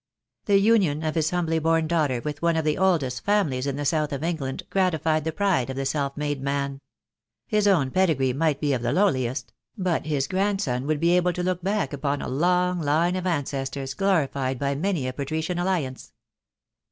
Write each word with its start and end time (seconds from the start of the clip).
The 0.45 0.57
union 0.57 1.03
of 1.03 1.13
his 1.13 1.29
humbly 1.29 1.59
born 1.59 1.85
daughter 1.85 2.21
with 2.25 2.41
one 2.41 2.55
of 2.55 2.65
the 2.65 2.75
oldest 2.75 3.23
families 3.23 3.67
in 3.67 3.75
the 3.75 3.85
south 3.85 4.11
of 4.11 4.23
England 4.23 4.63
gratified 4.71 5.25
the 5.25 5.31
pride 5.31 5.69
of 5.69 5.75
the 5.75 5.85
self 5.85 6.17
made 6.17 6.41
man. 6.41 6.81
His 7.45 7.67
own 7.67 7.91
pedi 7.91 8.17
gree 8.17 8.33
might 8.33 8.59
be 8.59 8.73
of 8.73 8.81
the 8.81 8.93
lowliest; 8.93 9.53
but 9.77 10.07
his 10.07 10.25
grandson 10.25 10.87
would 10.87 10.99
be 10.99 11.15
able 11.15 11.33
to 11.33 11.43
look 11.43 11.61
back 11.61 11.93
upon 11.93 12.19
a 12.19 12.27
long 12.27 12.79
line 12.81 13.15
of 13.15 13.27
ancestors, 13.27 13.93
glori 13.93 14.27
fied 14.31 14.57
by 14.57 14.73
many 14.73 15.07
a 15.07 15.13
patrician 15.13 15.59
alliance. 15.59 16.11